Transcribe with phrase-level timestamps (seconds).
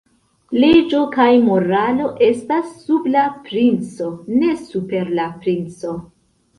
[0.61, 5.99] Leĝo kaj moralo estas sub la princo, ne super la princo.